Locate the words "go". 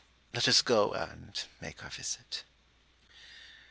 0.63-0.93